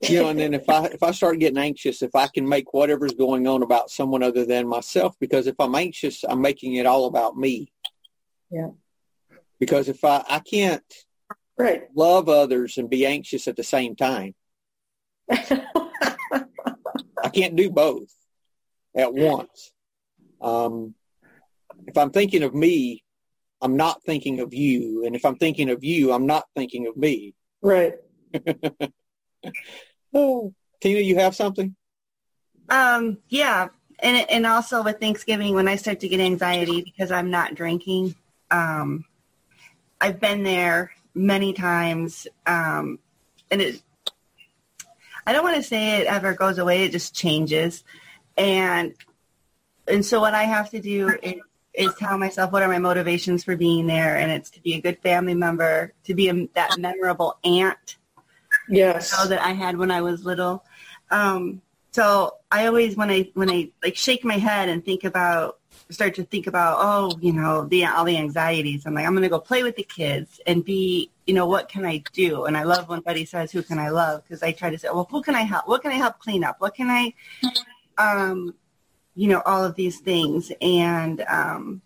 [0.00, 2.72] You know, and then if I if I start getting anxious, if I can make
[2.74, 6.86] whatever's going on about someone other than myself, because if I'm anxious, I'm making it
[6.86, 7.72] all about me.
[8.50, 8.68] Yeah.
[9.58, 10.82] Because if I I can't
[11.56, 11.84] Right.
[11.94, 14.34] love others and be anxious at the same time.
[15.30, 18.12] I can't do both
[18.96, 19.72] at once.
[20.40, 20.94] Um,
[21.86, 23.02] if I'm thinking of me,
[23.60, 25.04] I'm not thinking of you.
[25.06, 27.34] And if I'm thinking of you, I'm not thinking of me.
[27.62, 27.94] right.
[30.14, 31.74] Oh, Tina, you have something?
[32.68, 37.30] Um, yeah, and and also with Thanksgiving, when I start to get anxiety because I'm
[37.30, 38.14] not drinking,
[38.50, 39.04] um,
[40.00, 43.00] I've been there many times, um,
[43.50, 43.82] and it.
[45.26, 47.82] I don't want to say it ever goes away; it just changes,
[48.36, 48.94] and
[49.86, 51.34] and so what I have to do is,
[51.74, 54.80] is tell myself what are my motivations for being there, and it's to be a
[54.80, 57.96] good family member, to be a, that memorable aunt.
[58.68, 59.12] Yes.
[59.12, 60.64] know that I had when I was little.
[61.10, 61.60] Um,
[61.94, 65.58] so I always when I when I like shake my head and think about
[65.90, 68.84] start to think about oh you know the all the anxieties.
[68.84, 71.84] I'm like I'm gonna go play with the kids and be you know what can
[71.84, 72.46] I do?
[72.46, 74.24] And I love when Buddy says who can I love?
[74.24, 75.68] Because I try to say well who can I help?
[75.68, 76.56] What can I help clean up?
[76.58, 77.12] What can I
[77.98, 78.54] um
[79.14, 81.82] you know all of these things and um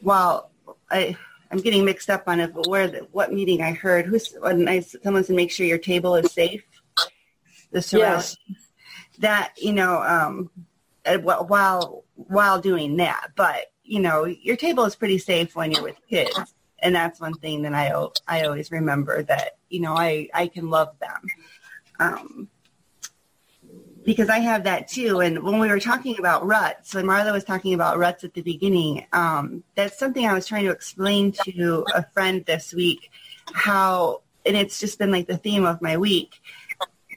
[0.00, 0.50] while
[0.90, 1.16] I
[1.50, 4.68] I'm getting mixed up on it, but where the, what meeting I heard, who's when
[4.68, 6.64] I someone said make sure your table is safe.
[7.70, 8.68] The surroundings Yes.
[9.18, 10.50] that you know um,
[11.22, 15.96] while while doing that, but you know your table is pretty safe when you're with
[16.08, 17.92] kids, and that's one thing that I
[18.26, 21.26] I always remember that you know I I can love them.
[22.00, 22.48] Um,
[24.04, 25.20] because I have that too.
[25.20, 28.42] And when we were talking about ruts, when Marla was talking about ruts at the
[28.42, 33.10] beginning, um, that's something I was trying to explain to a friend this week.
[33.52, 36.40] How, and it's just been like the theme of my week.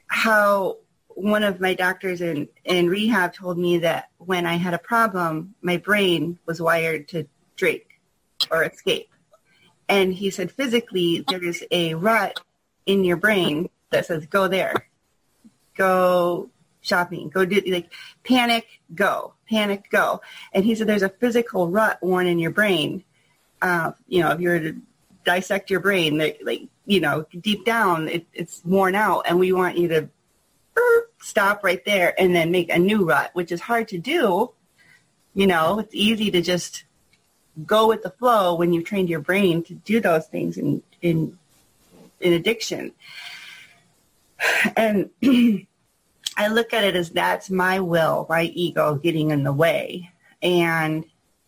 [0.06, 0.78] How
[1.08, 5.54] one of my doctors in in rehab told me that when I had a problem,
[5.60, 7.26] my brain was wired to
[7.56, 8.00] drink
[8.50, 9.10] or escape.
[9.88, 12.40] And he said, physically, there's a rut
[12.86, 14.86] in your brain that says, go there,
[15.74, 16.50] go
[16.88, 17.92] shopping, go do, like,
[18.24, 20.20] panic, go, panic, go.
[20.52, 23.04] And he said, there's a physical rut worn in your brain.
[23.60, 24.76] Uh, you know, if you were to
[25.24, 29.52] dissect your brain, that, like, you know, deep down, it, it's worn out, and we
[29.52, 30.08] want you to
[31.20, 34.50] stop right there and then make a new rut, which is hard to do.
[35.34, 36.84] You know, it's easy to just
[37.66, 41.38] go with the flow when you've trained your brain to do those things in in
[42.20, 42.92] in addiction.
[44.76, 45.10] And
[46.36, 50.10] I look at it as that's my will, my ego getting in the way.
[50.42, 51.04] And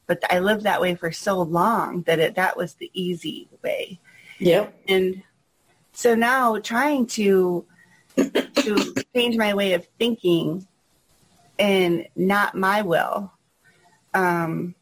[0.06, 4.00] but I lived that way for so long that it that was the easy way.
[4.38, 4.74] Yep.
[4.88, 5.22] And
[5.92, 7.64] so now trying to
[8.16, 10.66] to change my way of thinking
[11.58, 13.32] and not my will.
[14.14, 14.74] Um,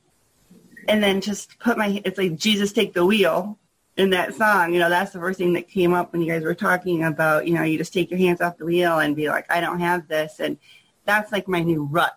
[0.89, 3.59] and then just put my, it's like Jesus take the wheel
[3.99, 4.73] in that song.
[4.73, 7.47] You know, that's the first thing that came up when you guys were talking about,
[7.47, 9.81] you know, you just take your hands off the wheel and be like, I don't
[9.81, 10.41] have this.
[10.41, 10.57] And
[11.05, 12.17] that's like my new rut.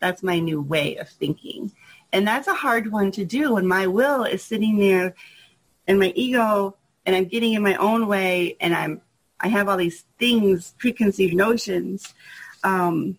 [0.00, 1.72] That's my new way of thinking.
[2.12, 5.14] And that's a hard one to do when my will is sitting there
[5.86, 6.76] and my ego
[7.06, 9.00] and I'm getting in my own way and I'm
[9.38, 12.14] I have all these things, preconceived notions.
[12.64, 13.18] Um,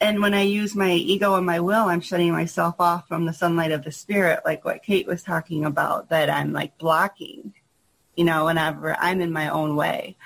[0.00, 3.32] and when I use my ego and my will, I'm shutting myself off from the
[3.32, 7.52] sunlight of the spirit, like what Kate was talking about, that I'm like blocking,
[8.14, 10.16] you know, whenever I'm in my own way.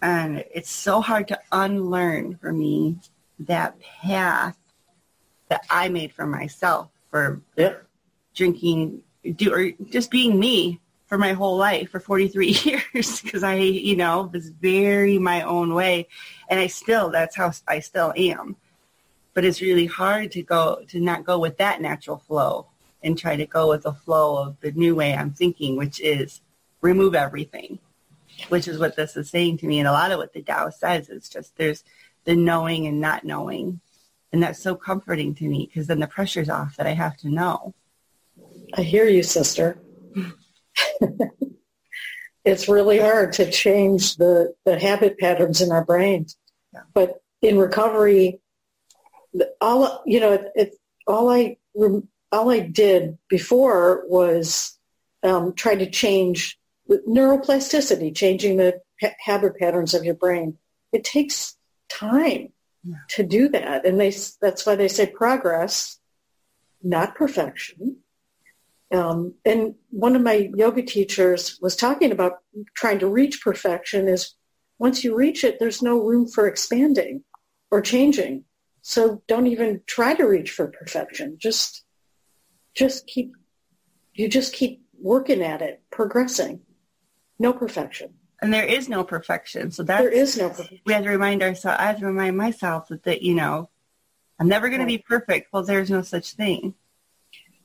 [0.00, 2.98] And it's so hard to unlearn for me
[3.40, 4.56] that path
[5.48, 7.86] that I made for myself for Yep.
[8.34, 9.02] drinking,
[9.34, 12.48] do, or just being me for my whole life for 43
[12.94, 16.06] years because I, you know, was very my own way.
[16.48, 18.56] And I still, that's how I still am.
[19.34, 22.68] But it's really hard to go, to not go with that natural flow
[23.02, 26.40] and try to go with the flow of the new way I'm thinking, which is
[26.80, 27.78] remove everything,
[28.48, 29.78] which is what this is saying to me.
[29.78, 31.84] And a lot of what the Tao says is just there's
[32.24, 33.80] the knowing and not knowing.
[34.32, 37.28] And that's so comforting to me because then the pressure's off that I have to
[37.28, 37.74] know.
[38.72, 39.78] I hear you, sister.
[42.44, 46.36] it's really hard to change the, the habit patterns in our brains.
[46.72, 46.80] Yeah.
[46.92, 48.40] But in recovery,
[49.60, 50.74] all you know, it, it,
[51.06, 51.56] all I
[52.32, 54.78] all I did before was
[55.22, 56.58] um, try to change
[56.90, 60.58] neuroplasticity, changing the ha- habit patterns of your brain.
[60.92, 61.56] It takes
[61.88, 62.52] time
[62.84, 62.96] Yeah.
[63.10, 65.98] to do that, and they that's why they say progress,
[66.82, 67.98] not perfection.
[68.92, 72.38] Um, and one of my yoga teachers was talking about
[72.76, 74.34] trying to reach perfection is
[74.78, 77.24] once you reach it, there's no room for expanding
[77.70, 78.44] or changing.
[78.86, 81.38] So don't even try to reach for perfection.
[81.38, 81.84] Just,
[82.74, 83.32] just keep,
[84.12, 86.60] you just keep working at it, progressing.
[87.38, 88.12] No perfection.
[88.42, 89.70] And there is no perfection.
[89.70, 90.80] So that's There is no perfection.
[90.84, 93.70] we have to remind ourselves, I have to remind myself that, that you know,
[94.38, 95.50] I'm never going to be perfect.
[95.50, 96.74] Well, there's no such thing.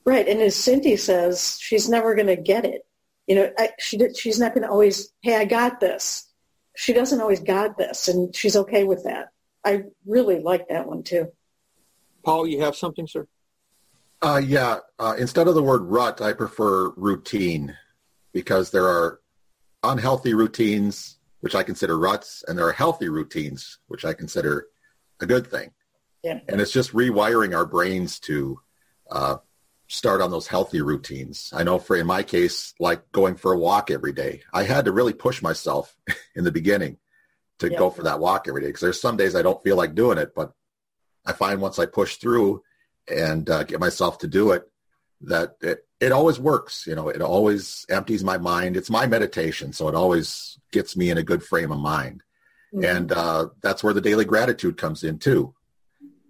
[0.06, 0.26] Right.
[0.26, 2.86] And as Cindy says, she's never going to get it.
[3.26, 6.32] You know, I, she did, she's not going to always, hey, I got this.
[6.76, 9.32] She doesn't always got this, and she's okay with that.
[9.64, 11.28] I really like that one too.
[12.24, 13.26] Paul, you have something, sir?
[14.22, 14.78] Uh, yeah.
[14.98, 17.76] Uh, instead of the word rut, I prefer routine
[18.32, 19.20] because there are
[19.82, 24.66] unhealthy routines, which I consider ruts, and there are healthy routines, which I consider
[25.20, 25.70] a good thing.
[26.22, 26.40] Yeah.
[26.48, 28.60] And it's just rewiring our brains to
[29.10, 29.36] uh,
[29.88, 31.50] start on those healthy routines.
[31.54, 34.84] I know for in my case, like going for a walk every day, I had
[34.84, 35.96] to really push myself
[36.34, 36.98] in the beginning
[37.60, 37.78] to Yeah.
[37.78, 40.18] go for that walk every day because there's some days I don't feel like doing
[40.18, 40.52] it, but
[41.24, 42.62] I find once I push through
[43.08, 44.70] and uh, get myself to do it,
[45.22, 46.86] that it, it always works.
[46.86, 48.76] You know, it always empties my mind.
[48.76, 52.22] It's my meditation, so it always gets me in a good frame of mind.
[52.72, 55.54] And uh, that's where the daily gratitude comes in too.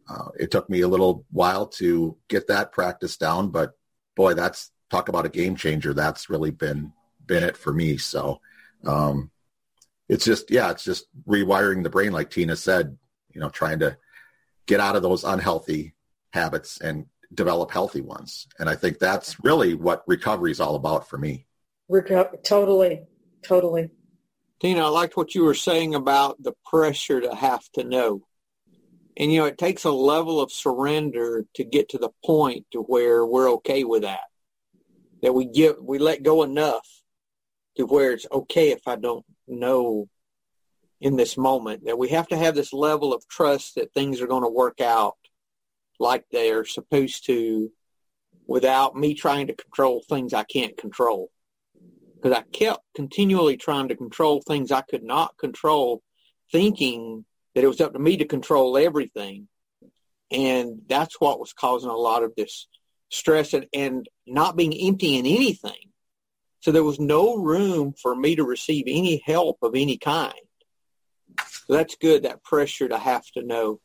[0.09, 3.73] Uh, it took me a little while to get that practice down, but
[4.17, 5.93] boy, that's talk about a game changer.
[5.93, 6.93] That's really been
[7.27, 7.99] been it for me.
[7.99, 8.41] So
[8.87, 9.31] um,
[10.11, 12.99] it's just yeah, it's just rewiring the brain, like Tina said.
[13.33, 13.97] You know, trying to
[14.67, 15.95] get out of those unhealthy
[16.33, 18.49] habits and develop healthy ones.
[18.59, 21.47] And I think that's really what recovery is all about for me.
[21.89, 23.03] Reco- totally,
[23.43, 23.91] totally.
[24.61, 28.23] Tina, I liked what you were saying about the pressure to have to know.
[29.17, 32.81] And, you know, it takes a level of surrender to get to the point to
[32.81, 34.21] where we're okay with that.
[35.23, 36.87] That we give, we let go enough
[37.77, 40.09] to where it's okay if I don't know
[41.01, 41.85] in this moment.
[41.87, 44.81] That we have to have this level of trust that things are going to work
[44.81, 45.17] out
[45.99, 47.71] like they are supposed to
[48.47, 51.31] without me trying to control things I can't control.
[52.17, 56.03] Because I kept continually trying to control things I could not control,
[56.53, 57.25] thinking
[57.55, 59.49] that it was up to me to control everything.
[60.31, 62.67] And that's what was causing a lot of this
[63.09, 65.90] stress and, and not being empty in anything.
[66.61, 70.35] So there was no room for me to receive any help of any kind.
[71.67, 73.81] So that's good, that pressure to have to know.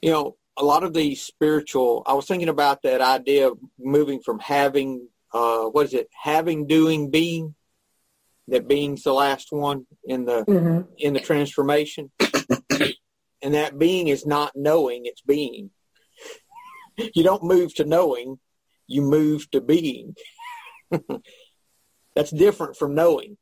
[0.00, 4.20] You know, a lot of these spiritual, I was thinking about that idea of moving
[4.20, 7.56] from having, uh, what is it, having, doing, being,
[8.48, 10.86] that being's the last one in the, Mhm.
[10.96, 12.10] in the transformation.
[13.42, 15.70] and that being is not knowing, it's being.
[17.14, 18.38] You don't move to knowing,
[18.86, 20.14] you move to being.
[22.14, 23.36] that's different from knowing.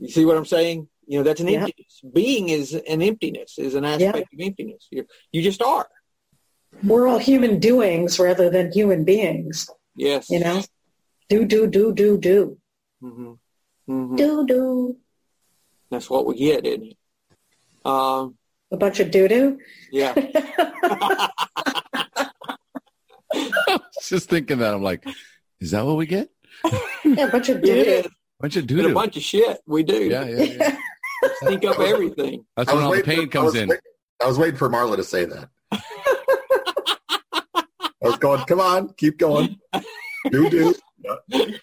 [0.00, 0.88] You see what I'm saying?
[1.06, 1.64] You know, that's an Yeah.
[1.64, 2.00] emptiness.
[2.12, 4.86] Being is an emptiness, is an aspect of emptiness.
[4.90, 5.88] you you just are.
[6.84, 9.68] We're all human doings rather than human beings.
[9.96, 10.30] Yes.
[10.30, 10.62] You know,
[11.28, 12.58] do do do do do
[13.00, 13.32] hmm
[13.86, 14.96] hmm do do.
[15.90, 16.96] That's what we get, isn't it?
[17.84, 18.36] Um,
[18.70, 19.58] A bunch of doo doo.
[19.90, 20.12] yeah.
[24.02, 25.04] Just thinking that I'm like,
[25.60, 26.30] is that what we get?
[27.04, 27.90] Yeah, a bunch of doo It doo.
[27.90, 28.06] is.
[28.40, 29.58] bunch of And doo a bunch of shit.
[29.66, 30.04] We do.
[30.04, 30.76] Yeah, yeah, yeah.
[31.44, 32.44] Think up everything.
[32.56, 33.68] That's when all the pain for- comes was in.
[33.68, 33.82] waiting-
[34.22, 35.48] I was waiting for Marla to say that.
[35.72, 37.42] I
[38.02, 39.58] was going, come on, keep going.
[40.30, 40.74] Do do.
[41.30, 41.54] doo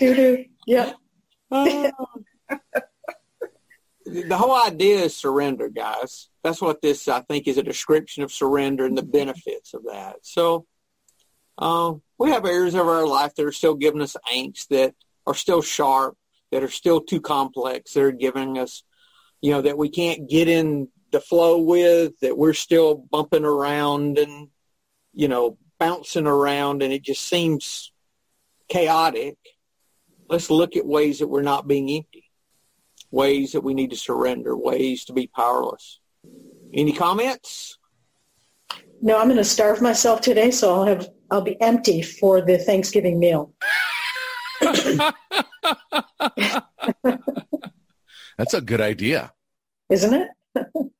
[0.00, 0.44] doo.
[0.66, 0.92] Yeah.
[1.50, 1.90] Uh,
[4.06, 6.28] the whole idea is surrender, guys.
[6.42, 10.16] That's what this, I think, is a description of surrender and the benefits of that.
[10.22, 10.66] So
[11.58, 14.94] uh, we have areas of our life that are still giving us angst, that
[15.26, 16.16] are still sharp,
[16.50, 18.82] that are still too complex, that are giving us,
[19.40, 24.18] you know, that we can't get in the flow with, that we're still bumping around
[24.18, 24.48] and,
[25.12, 27.92] you know, bouncing around, and it just seems
[28.68, 29.36] chaotic.
[30.28, 32.30] Let's look at ways that we're not being empty,
[33.10, 36.00] ways that we need to surrender, ways to be powerless.
[36.72, 37.78] Any comments?
[39.02, 42.58] No, I'm going to starve myself today, so I'll have I'll be empty for the
[42.58, 43.52] Thanksgiving meal.
[48.38, 49.32] That's a good idea.
[49.90, 50.28] Isn't it?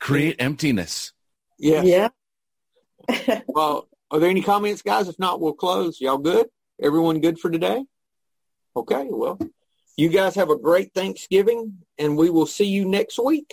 [0.00, 1.12] Create emptiness.
[1.58, 1.82] Yeah.
[1.82, 2.08] Yeah.
[3.46, 5.08] Well, are there any comments, guys?
[5.08, 6.00] If not, we'll close.
[6.00, 6.46] Y'all good?
[6.80, 7.84] Everyone good for today?
[8.74, 9.06] Okay.
[9.10, 9.38] Well,
[9.98, 13.52] you guys have a great Thanksgiving, and we will see you next week.